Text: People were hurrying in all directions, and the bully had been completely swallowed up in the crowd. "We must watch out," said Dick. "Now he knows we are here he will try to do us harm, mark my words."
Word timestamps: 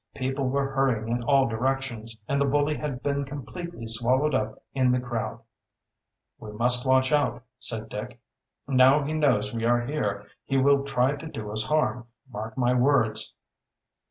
People 0.15 0.49
were 0.49 0.71
hurrying 0.71 1.09
in 1.09 1.23
all 1.25 1.47
directions, 1.47 2.19
and 2.27 2.41
the 2.41 2.45
bully 2.45 2.75
had 2.75 3.03
been 3.03 3.23
completely 3.23 3.85
swallowed 3.87 4.33
up 4.33 4.55
in 4.73 4.91
the 4.91 4.99
crowd. 4.99 5.41
"We 6.39 6.53
must 6.53 6.87
watch 6.87 7.11
out," 7.11 7.43
said 7.59 7.87
Dick. 7.87 8.19
"Now 8.67 9.03
he 9.03 9.13
knows 9.13 9.53
we 9.53 9.63
are 9.63 9.85
here 9.85 10.25
he 10.43 10.57
will 10.57 10.85
try 10.85 11.17
to 11.17 11.27
do 11.27 11.51
us 11.51 11.67
harm, 11.67 12.07
mark 12.27 12.57
my 12.57 12.73
words." 12.73 13.35